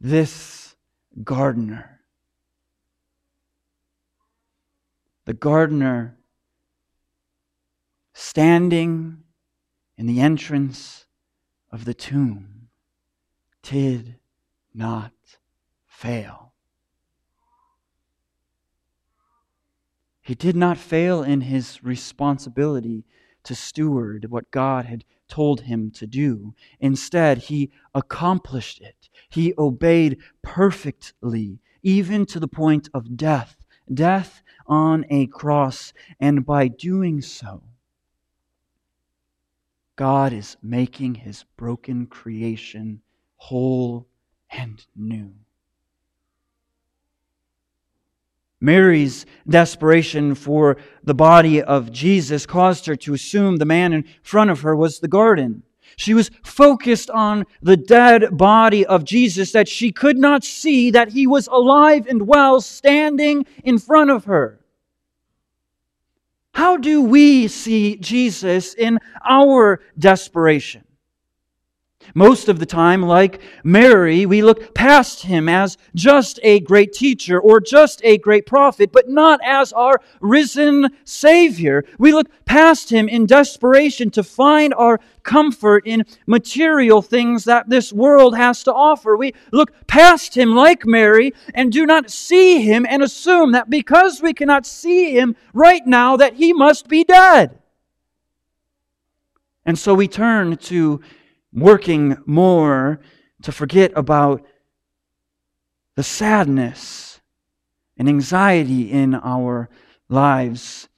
this 0.00 0.74
gardener, 1.22 2.00
the 5.26 5.34
gardener 5.34 6.16
standing 8.14 9.22
in 9.96 10.06
the 10.06 10.20
entrance 10.20 11.06
of 11.70 11.84
the 11.84 11.94
tomb 11.94 12.68
did 13.62 14.16
not 14.74 15.12
fail. 15.86 16.52
He 20.20 20.34
did 20.34 20.56
not 20.56 20.76
fail 20.76 21.22
in 21.22 21.42
his 21.42 21.82
responsibility 21.84 23.04
to 23.44 23.54
steward 23.54 24.26
what 24.28 24.50
God 24.50 24.86
had 24.86 25.04
told 25.28 25.62
him 25.62 25.90
to 25.92 26.06
do. 26.06 26.54
Instead, 26.80 27.38
he 27.38 27.70
accomplished 27.94 28.80
it. 28.80 29.08
He 29.28 29.54
obeyed 29.56 30.18
perfectly, 30.42 31.60
even 31.82 32.26
to 32.26 32.40
the 32.40 32.48
point 32.48 32.88
of 32.92 33.16
death 33.16 33.56
death 33.92 34.42
on 34.66 35.04
a 35.10 35.26
cross. 35.28 35.92
And 36.18 36.44
by 36.44 36.68
doing 36.68 37.20
so, 37.20 37.62
God 39.96 40.34
is 40.34 40.58
making 40.62 41.14
his 41.14 41.44
broken 41.56 42.06
creation 42.06 43.00
whole 43.36 44.06
and 44.50 44.84
new. 44.94 45.32
Mary's 48.60 49.26
desperation 49.48 50.34
for 50.34 50.76
the 51.02 51.14
body 51.14 51.62
of 51.62 51.92
Jesus 51.92 52.46
caused 52.46 52.86
her 52.86 52.96
to 52.96 53.14
assume 53.14 53.56
the 53.56 53.64
man 53.64 53.92
in 53.92 54.04
front 54.22 54.50
of 54.50 54.60
her 54.60 54.74
was 54.74 54.98
the 54.98 55.08
garden. 55.08 55.62
She 55.96 56.14
was 56.14 56.30
focused 56.42 57.08
on 57.10 57.44
the 57.62 57.76
dead 57.76 58.36
body 58.36 58.84
of 58.84 59.04
Jesus 59.04 59.52
that 59.52 59.68
she 59.68 59.92
could 59.92 60.18
not 60.18 60.44
see 60.44 60.90
that 60.90 61.10
he 61.10 61.26
was 61.26 61.46
alive 61.46 62.06
and 62.06 62.26
well 62.26 62.60
standing 62.60 63.46
in 63.64 63.78
front 63.78 64.10
of 64.10 64.24
her. 64.24 64.60
How 66.56 66.78
do 66.78 67.02
we 67.02 67.48
see 67.48 67.96
Jesus 67.96 68.72
in 68.72 68.98
our 69.28 69.78
desperation? 69.98 70.85
Most 72.14 72.48
of 72.48 72.58
the 72.58 72.66
time, 72.66 73.02
like 73.02 73.40
Mary, 73.64 74.26
we 74.26 74.42
look 74.42 74.74
past 74.74 75.22
him 75.22 75.48
as 75.48 75.76
just 75.94 76.40
a 76.42 76.60
great 76.60 76.92
teacher 76.92 77.40
or 77.40 77.60
just 77.60 78.00
a 78.04 78.18
great 78.18 78.46
prophet, 78.46 78.92
but 78.92 79.08
not 79.08 79.40
as 79.44 79.72
our 79.72 80.00
risen 80.20 80.88
Savior. 81.04 81.84
We 81.98 82.12
look 82.12 82.28
past 82.44 82.90
him 82.90 83.08
in 83.08 83.26
desperation 83.26 84.10
to 84.12 84.22
find 84.22 84.72
our 84.74 85.00
comfort 85.22 85.82
in 85.86 86.04
material 86.26 87.02
things 87.02 87.44
that 87.44 87.68
this 87.68 87.92
world 87.92 88.36
has 88.36 88.62
to 88.64 88.72
offer. 88.72 89.16
We 89.16 89.34
look 89.52 89.72
past 89.86 90.36
him 90.36 90.54
like 90.54 90.86
Mary 90.86 91.32
and 91.52 91.72
do 91.72 91.84
not 91.84 92.10
see 92.10 92.62
him 92.62 92.86
and 92.88 93.02
assume 93.02 93.52
that 93.52 93.68
because 93.68 94.22
we 94.22 94.32
cannot 94.32 94.66
see 94.66 95.18
him 95.18 95.36
right 95.52 95.86
now, 95.86 96.16
that 96.16 96.34
he 96.34 96.52
must 96.52 96.88
be 96.88 97.04
dead. 97.04 97.58
And 99.66 99.76
so 99.76 99.94
we 99.94 100.06
turn 100.06 100.56
to 100.56 101.00
working 101.56 102.18
more 102.26 103.00
to 103.42 103.50
forget 103.50 103.92
about 103.96 104.46
the 105.96 106.02
sadness 106.02 107.20
and 107.96 108.08
anxiety 108.08 108.92
in 108.92 109.14
our 109.14 109.68
lives. 110.08 110.88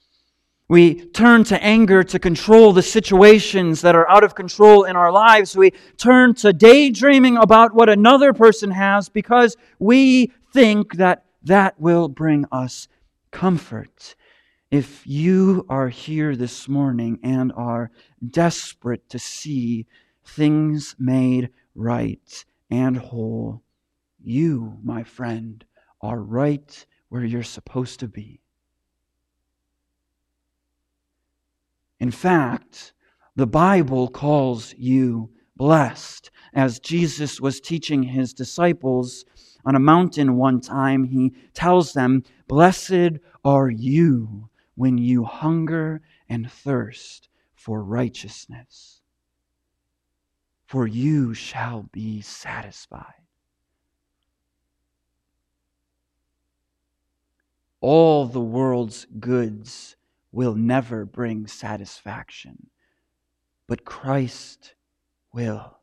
We 0.67 1.05
turn 1.05 1.45
to 1.45 1.63
anger 1.63 2.03
to 2.03 2.19
control 2.19 2.73
the 2.73 2.83
situations 2.83 3.81
that 3.81 3.95
are 3.95 4.07
out 4.07 4.23
of 4.23 4.35
control 4.35 4.83
in 4.83 4.95
our 4.95 5.11
lives. 5.11 5.55
We 5.55 5.71
turn 5.97 6.35
to 6.35 6.53
daydreaming 6.53 7.37
about 7.37 7.73
what 7.73 7.89
another 7.89 8.33
person 8.33 8.69
has 8.71 9.09
because 9.09 9.57
we 9.79 10.31
think 10.53 10.97
that 10.97 11.25
that 11.43 11.79
will 11.79 12.07
bring 12.07 12.45
us 12.51 12.87
comfort. 13.31 14.15
If 14.69 15.07
you 15.07 15.65
are 15.69 15.89
here 15.89 16.35
this 16.35 16.67
morning 16.67 17.19
and 17.23 17.51
are 17.53 17.89
desperate 18.29 19.09
to 19.09 19.17
see 19.17 19.87
things 20.29 20.95
made 20.99 21.49
right 21.75 22.45
and 22.69 22.97
whole, 22.97 23.63
you, 24.21 24.77
my 24.83 25.03
friend, 25.03 25.65
are 26.01 26.21
right 26.21 26.85
where 27.09 27.23
you're 27.23 27.43
supposed 27.43 27.99
to 27.99 28.07
be. 28.07 28.41
In 31.99 32.11
fact, 32.11 32.93
the 33.35 33.47
Bible 33.47 34.07
calls 34.07 34.73
you 34.77 35.31
blessed. 35.55 36.31
As 36.53 36.79
Jesus 36.79 37.41
was 37.41 37.59
teaching 37.59 38.03
his 38.03 38.33
disciples 38.33 39.25
on 39.65 39.75
a 39.75 39.79
mountain 39.79 40.37
one 40.37 40.61
time, 40.61 41.03
he 41.03 41.33
tells 41.53 41.93
them, 41.93 42.23
Blessed 42.47 43.19
are 43.43 43.69
you 43.69 44.49
when 44.75 44.97
you 44.97 45.25
hunger 45.25 46.01
and 46.29 46.49
thirst 46.49 47.27
for 47.55 47.83
righteousness 47.83 48.99
for 50.69 50.85
you 50.85 51.33
shall 51.33 51.89
be 51.91 52.21
satisfied. 52.21 53.23
All 57.81 58.27
the 58.27 58.39
world's 58.39 59.07
goods 59.19 59.95
will 60.31 60.53
never 60.53 61.05
bring 61.05 61.47
satisfaction, 61.47 62.67
but 63.65 63.83
Christ 63.83 64.75
will. 65.33 65.79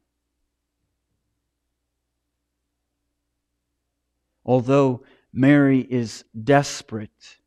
Although 4.44 5.02
Mary 5.32 5.80
is 5.80 6.24
desperate 6.44 7.38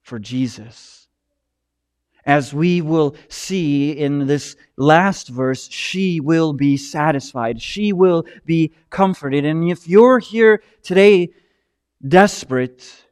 for 0.00 0.18
Jesus, 0.18 1.01
as 2.24 2.54
we 2.54 2.80
will 2.80 3.16
see 3.28 3.92
in 3.92 4.26
this 4.26 4.56
last 4.76 5.28
verse, 5.28 5.68
she 5.68 6.20
will 6.20 6.52
be 6.52 6.76
satisfied. 6.76 7.60
She 7.60 7.92
will 7.92 8.24
be 8.44 8.72
comforted. 8.90 9.44
And 9.44 9.68
if 9.70 9.88
you're 9.88 10.18
here 10.18 10.62
today 10.82 11.30
desperate, 12.06 13.04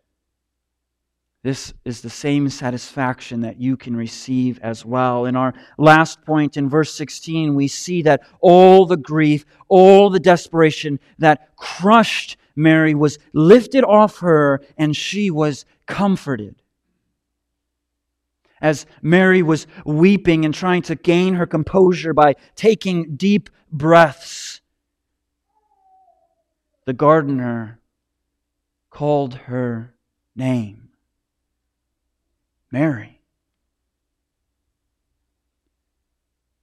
this 1.43 1.73
is 1.87 2.03
the 2.03 2.11
same 2.11 2.51
satisfaction 2.51 3.41
that 3.41 3.59
you 3.59 3.77
can 3.77 3.97
receive 3.97 4.59
as 4.63 4.85
well. 4.85 5.25
In 5.25 5.37
our 5.37 5.55
last 5.79 6.23
point 6.27 6.59
in 6.59 6.69
verse 6.69 6.93
16, 6.95 7.55
we 7.55 7.67
see 7.67 8.03
that 8.03 8.23
all 8.41 8.85
the 8.85 8.99
grief, 8.99 9.47
all 9.69 10.11
the 10.11 10.21
desperation 10.21 11.01
that 11.19 11.57
crushed 11.57 12.37
Mary 12.55 12.95
was 12.95 13.19
lifted 13.33 13.85
off 13.85 14.19
her 14.19 14.61
and 14.77 14.95
she 14.95 15.31
was 15.31 15.65
comforted. 15.87 16.60
As 18.61 18.87
Mary 19.01 19.43
was 19.43 19.67
weeping 19.85 20.45
and 20.45 20.53
trying 20.53 20.83
to 20.83 20.95
gain 20.95 21.35
her 21.35 21.47
composure 21.47 22.13
by 22.13 22.35
taking 22.55 23.17
deep 23.17 23.49
breaths, 23.73 24.61
the 26.85 26.93
gardener 26.93 27.81
called 28.91 29.35
her 29.35 29.95
name 30.35 30.91
Mary. 32.71 33.21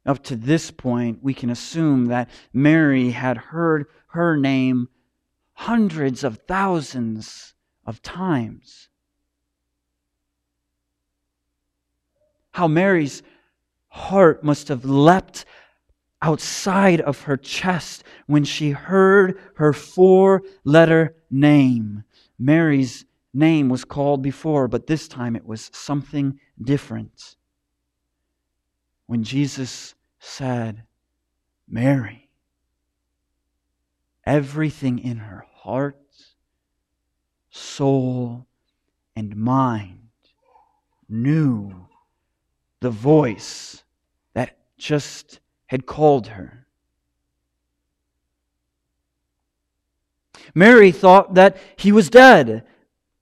Up 0.05 0.23
to 0.23 0.35
this 0.35 0.71
point, 0.71 1.21
we 1.21 1.33
can 1.33 1.49
assume 1.49 2.05
that 2.05 2.29
Mary 2.53 3.11
had 3.11 3.37
heard 3.37 3.87
her 4.07 4.37
name 4.37 4.87
hundreds 5.53 6.23
of 6.23 6.37
thousands 6.47 7.55
of 7.85 8.01
times. 8.01 8.87
How 12.57 12.67
Mary's 12.67 13.21
heart 13.89 14.43
must 14.43 14.69
have 14.69 14.83
leapt 14.83 15.45
outside 16.23 16.99
of 17.01 17.21
her 17.21 17.37
chest 17.37 18.03
when 18.25 18.45
she 18.45 18.71
heard 18.71 19.39
her 19.57 19.73
four 19.73 20.41
letter 20.63 21.15
name. 21.29 22.03
Mary's 22.39 23.05
name 23.31 23.69
was 23.69 23.85
called 23.85 24.23
before, 24.23 24.67
but 24.67 24.87
this 24.87 25.07
time 25.07 25.35
it 25.35 25.45
was 25.45 25.69
something 25.71 26.39
different. 26.59 27.35
When 29.05 29.23
Jesus 29.23 29.93
said, 30.17 30.81
Mary, 31.69 32.27
everything 34.25 34.97
in 34.97 35.17
her 35.17 35.45
heart, 35.57 36.01
soul, 37.51 38.47
and 39.15 39.35
mind 39.35 40.09
knew 41.07 41.86
the 42.79 42.89
voice 42.89 43.83
that 44.33 44.57
just 44.77 45.39
had 45.67 45.85
called 45.85 46.27
her. 46.27 46.67
Mary 50.53 50.91
thought 50.91 51.35
that 51.35 51.57
he 51.75 51.91
was 51.91 52.09
dead. 52.09 52.63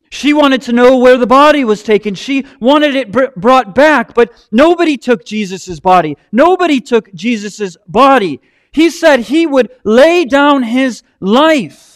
She 0.09 0.33
wanted 0.33 0.61
to 0.63 0.71
know 0.71 0.97
where 0.97 1.17
the 1.17 1.27
body 1.27 1.65
was 1.65 1.83
taken. 1.83 2.15
She 2.15 2.45
wanted 2.59 2.95
it 2.95 3.11
br- 3.11 3.25
brought 3.35 3.75
back, 3.75 4.13
but 4.13 4.31
nobody 4.51 4.97
took 4.97 5.25
Jesus' 5.25 5.79
body. 5.79 6.15
Nobody 6.31 6.79
took 6.79 7.13
Jesus' 7.13 7.75
body. 7.87 8.39
He 8.71 8.89
said 8.89 9.21
he 9.21 9.45
would 9.45 9.71
lay 9.83 10.25
down 10.25 10.63
his 10.63 11.03
life. 11.19 11.94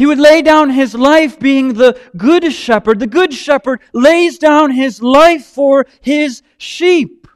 He 0.00 0.06
would 0.06 0.18
lay 0.18 0.40
down 0.40 0.70
his 0.70 0.94
life 0.94 1.38
being 1.38 1.74
the 1.74 2.00
good 2.16 2.50
shepherd. 2.54 3.00
The 3.00 3.06
good 3.06 3.34
shepherd 3.34 3.80
lays 3.92 4.38
down 4.38 4.70
his 4.70 5.02
life 5.02 5.44
for 5.44 5.86
his 6.00 6.42
sheep. 6.56 7.28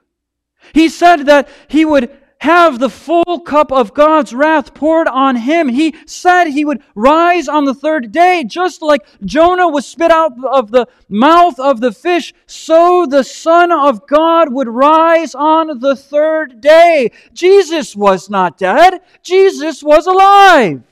He 0.72 0.88
said 0.88 1.26
that 1.26 1.46
he 1.68 1.84
would 1.84 2.10
have 2.38 2.78
the 2.78 2.88
full 2.88 3.40
cup 3.40 3.70
of 3.70 3.92
God's 3.92 4.32
wrath 4.32 4.72
poured 4.72 5.08
on 5.08 5.36
him. 5.36 5.68
He 5.68 5.94
said 6.06 6.46
he 6.46 6.64
would 6.64 6.82
rise 6.94 7.48
on 7.48 7.66
the 7.66 7.74
third 7.74 8.12
day, 8.12 8.44
just 8.44 8.80
like 8.80 9.04
Jonah 9.26 9.68
was 9.68 9.86
spit 9.86 10.10
out 10.10 10.32
of 10.42 10.70
the 10.70 10.86
mouth 11.06 11.60
of 11.60 11.82
the 11.82 11.92
fish, 11.92 12.32
so 12.46 13.04
the 13.04 13.24
Son 13.24 13.72
of 13.72 14.06
God 14.06 14.50
would 14.50 14.68
rise 14.68 15.34
on 15.34 15.80
the 15.80 15.96
third 15.96 16.62
day. 16.62 17.10
Jesus 17.34 17.94
was 17.94 18.30
not 18.30 18.56
dead, 18.56 19.02
Jesus 19.22 19.82
was 19.82 20.06
alive. 20.06 20.82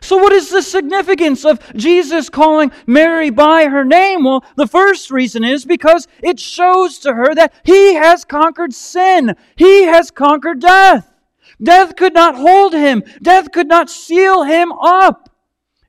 So, 0.00 0.16
what 0.16 0.32
is 0.32 0.50
the 0.50 0.62
significance 0.62 1.44
of 1.44 1.60
Jesus 1.74 2.28
calling 2.28 2.72
Mary 2.86 3.30
by 3.30 3.66
her 3.66 3.84
name? 3.84 4.24
Well, 4.24 4.44
the 4.56 4.66
first 4.66 5.10
reason 5.10 5.44
is 5.44 5.64
because 5.64 6.06
it 6.22 6.38
shows 6.38 6.98
to 7.00 7.14
her 7.14 7.34
that 7.34 7.52
he 7.64 7.94
has 7.94 8.24
conquered 8.24 8.74
sin, 8.74 9.34
he 9.56 9.84
has 9.84 10.10
conquered 10.10 10.60
death. 10.60 11.12
Death 11.62 11.96
could 11.96 12.14
not 12.14 12.36
hold 12.36 12.72
him, 12.72 13.02
death 13.22 13.50
could 13.52 13.68
not 13.68 13.90
seal 13.90 14.44
him 14.44 14.72
up. 14.72 15.28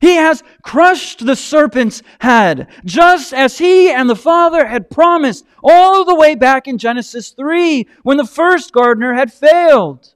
He 0.01 0.15
has 0.15 0.43
crushed 0.63 1.25
the 1.25 1.35
serpent's 1.35 2.01
head, 2.21 2.67
just 2.85 3.33
as 3.33 3.57
he 3.57 3.91
and 3.91 4.09
the 4.09 4.15
Father 4.15 4.65
had 4.65 4.89
promised 4.89 5.45
all 5.61 6.05
the 6.05 6.15
way 6.15 6.35
back 6.35 6.67
in 6.67 6.77
Genesis 6.77 7.31
3 7.31 7.85
when 8.03 8.15
the 8.15 8.25
first 8.25 8.71
gardener 8.71 9.13
had 9.13 9.31
failed. 9.33 10.13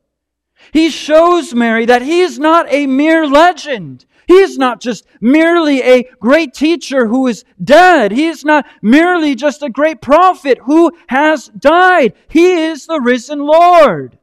He 0.74 0.90
shows 0.90 1.54
Mary 1.54 1.86
that 1.86 2.02
he 2.02 2.22
is 2.22 2.40
not 2.40 2.66
a 2.68 2.88
mere 2.88 3.28
legend. 3.28 4.06
He 4.28 4.40
is 4.40 4.58
not 4.58 4.82
just 4.82 5.06
merely 5.22 5.84
a 5.84 6.10
great 6.20 6.56
teacher 6.56 7.06
who 7.06 7.28
is 7.28 7.46
dead. 7.64 8.12
He 8.12 8.26
is 8.26 8.44
not 8.44 8.66
merely 8.82 9.36
just 9.36 9.62
a 9.62 9.70
great 9.70 10.02
prophet 10.02 10.58
who 10.64 10.92
has 11.10 11.50
died. 11.50 12.14
He 12.28 12.64
is 12.64 12.88
the 12.88 13.00
risen 13.00 13.40
Lord. 13.40 14.18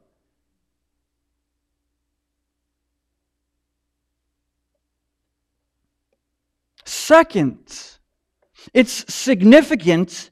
Second, 6.83 7.97
it's 8.73 9.13
significant 9.13 10.30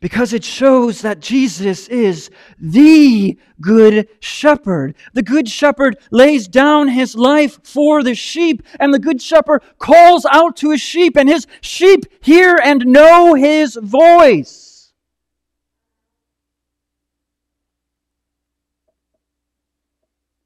because 0.00 0.32
it 0.32 0.44
shows 0.44 1.00
that 1.02 1.20
Jesus 1.20 1.88
is 1.88 2.30
the 2.58 3.38
good 3.60 4.08
shepherd. 4.20 4.94
The 5.14 5.22
good 5.22 5.48
shepherd 5.48 5.96
lays 6.10 6.48
down 6.48 6.88
his 6.88 7.14
life 7.16 7.58
for 7.64 8.02
the 8.02 8.14
sheep, 8.14 8.62
and 8.78 8.92
the 8.92 8.98
good 8.98 9.22
shepherd 9.22 9.62
calls 9.78 10.26
out 10.26 10.56
to 10.58 10.70
his 10.70 10.80
sheep, 10.80 11.16
and 11.16 11.28
his 11.28 11.46
sheep 11.60 12.04
hear 12.20 12.58
and 12.62 12.86
know 12.86 13.34
his 13.34 13.76
voice. 13.76 14.92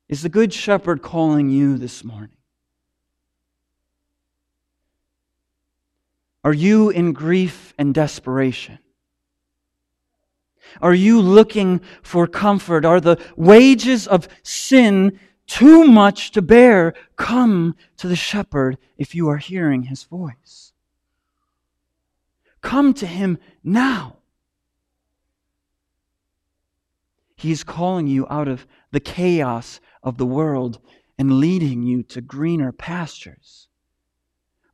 Is 0.08 0.22
the 0.22 0.28
good 0.28 0.52
shepherd 0.52 1.02
calling 1.02 1.50
you 1.50 1.76
this 1.76 2.02
morning? 2.02 2.36
Are 6.42 6.52
you 6.52 6.90
in 6.90 7.12
grief 7.12 7.74
and 7.78 7.94
desperation? 7.94 8.78
Are 10.80 10.94
you 10.94 11.20
looking 11.20 11.80
for 12.02 12.26
comfort? 12.26 12.84
Are 12.84 13.00
the 13.00 13.18
wages 13.36 14.06
of 14.06 14.28
sin 14.42 15.18
too 15.46 15.84
much 15.84 16.30
to 16.32 16.42
bear? 16.42 16.94
Come 17.16 17.76
to 17.96 18.08
the 18.08 18.16
shepherd 18.16 18.78
if 18.96 19.14
you 19.14 19.28
are 19.28 19.38
hearing 19.38 19.84
his 19.84 20.04
voice. 20.04 20.72
Come 22.60 22.92
to 22.94 23.06
him 23.06 23.38
now. 23.64 24.16
He's 27.36 27.64
calling 27.64 28.06
you 28.06 28.26
out 28.28 28.48
of 28.48 28.66
the 28.90 29.00
chaos 29.00 29.80
of 30.02 30.18
the 30.18 30.26
world 30.26 30.78
and 31.18 31.38
leading 31.38 31.82
you 31.82 32.02
to 32.02 32.20
greener 32.20 32.70
pastures. 32.70 33.68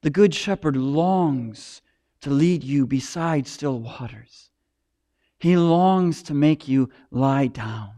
The 0.02 0.10
Good 0.10 0.34
Shepherd 0.34 0.76
longs 0.76 1.82
to 2.20 2.30
lead 2.30 2.64
you 2.64 2.86
beside 2.86 3.46
still 3.46 3.80
waters. 3.80 4.50
He 5.46 5.56
longs 5.56 6.24
to 6.24 6.34
make 6.34 6.66
you 6.66 6.90
lie 7.12 7.46
down. 7.46 7.92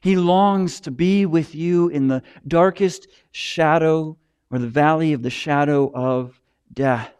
He 0.00 0.16
longs 0.16 0.80
to 0.80 0.90
be 0.90 1.24
with 1.24 1.54
you 1.54 1.88
in 1.88 2.08
the 2.08 2.24
darkest 2.48 3.06
shadow 3.30 4.18
or 4.50 4.58
the 4.58 4.66
valley 4.66 5.12
of 5.12 5.22
the 5.22 5.30
shadow 5.30 5.92
of 5.94 6.40
death, 6.72 7.14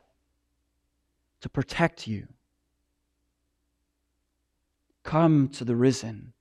to 1.41 1.49
protect 1.49 2.09
you. 2.09 2.27
Come 5.05 5.49
to 5.51 5.65
the 5.65 5.77
risen, 5.77 6.33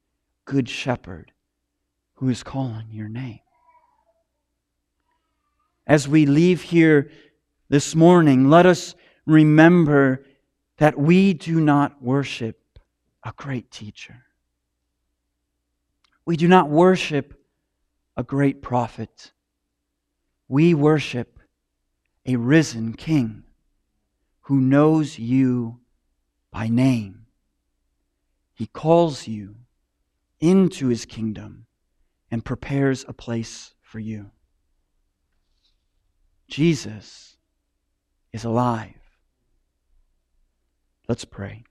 good 0.45 0.67
shepherd 0.67 1.33
who 2.15 2.29
is 2.29 2.41
calling 2.41 2.87
your 2.89 3.09
name. 3.09 3.41
As 5.85 6.07
we 6.07 6.25
leave 6.25 6.63
here 6.63 7.11
this 7.69 7.93
morning, 7.93 8.49
let 8.49 8.65
us 8.65 8.95
remember 9.27 10.25
that 10.77 10.97
we 10.97 11.35
do 11.35 11.59
not 11.59 12.01
worship 12.01 12.57
a 13.23 13.33
great 13.35 13.71
teacher. 13.71 14.25
We 16.25 16.37
do 16.37 16.47
not 16.47 16.69
worship 16.69 17.33
a 18.15 18.23
great 18.23 18.61
prophet. 18.61 19.31
We 20.47 20.73
worship 20.73 21.39
a 22.25 22.35
risen 22.35 22.93
king 22.93 23.43
who 24.41 24.59
knows 24.59 25.17
you 25.17 25.79
by 26.51 26.67
name. 26.67 27.25
He 28.53 28.67
calls 28.67 29.27
you 29.27 29.55
into 30.39 30.87
his 30.87 31.05
kingdom 31.05 31.65
and 32.29 32.45
prepares 32.45 33.05
a 33.07 33.13
place 33.13 33.73
for 33.81 33.99
you. 33.99 34.31
Jesus 36.47 37.37
is 38.33 38.43
alive. 38.43 38.99
Let's 41.07 41.25
pray. 41.25 41.63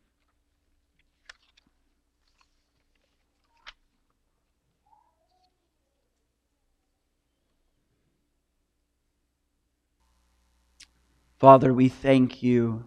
Father, 11.40 11.72
we 11.72 11.88
thank 11.88 12.42
you 12.42 12.86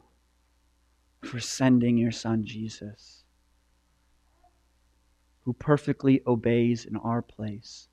for 1.23 1.39
sending 1.39 1.97
your 1.97 2.11
Son 2.11 2.45
Jesus, 2.45 3.23
who 5.43 5.53
perfectly 5.53 6.21
obeys 6.27 6.85
in 6.85 6.95
our 6.97 7.23
place, 7.23 7.87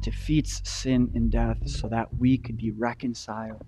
defeats 0.00 0.66
sin 0.66 1.10
and 1.14 1.30
death 1.30 1.68
so 1.68 1.88
that 1.88 2.16
we 2.16 2.38
could 2.38 2.56
be 2.56 2.70
reconciled, 2.70 3.66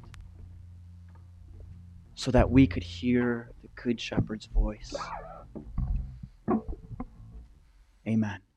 so 2.14 2.30
that 2.30 2.48
we 2.48 2.66
could 2.66 2.82
hear 2.82 3.52
the 3.60 3.68
Good 3.74 4.00
Shepherd's 4.00 4.46
voice. 4.46 4.94
Amen. 8.06 8.47